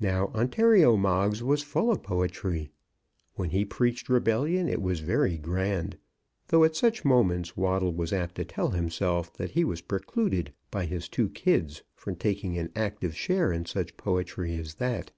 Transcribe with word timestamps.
Now 0.00 0.32
Ontario 0.34 0.96
Moggs 0.96 1.44
was 1.44 1.62
full 1.62 1.92
of 1.92 2.02
poetry. 2.02 2.72
When 3.36 3.50
he 3.50 3.64
preached 3.64 4.08
rebellion 4.08 4.68
it 4.68 4.82
was 4.82 4.98
very 4.98 5.38
grand, 5.38 5.96
though 6.48 6.64
at 6.64 6.74
such 6.74 7.04
moments 7.04 7.56
Waddle 7.56 7.92
was 7.92 8.12
apt 8.12 8.34
to 8.34 8.44
tell 8.44 8.70
himself 8.70 9.32
that 9.34 9.52
he 9.52 9.62
was 9.62 9.80
precluded 9.80 10.52
by 10.72 10.86
his 10.86 11.08
two 11.08 11.28
kids 11.28 11.82
from 11.94 12.16
taking 12.16 12.58
an 12.58 12.72
active 12.74 13.14
share 13.16 13.52
in 13.52 13.64
such 13.64 13.96
poetry 13.96 14.56
as 14.56 14.74
that. 14.74 15.12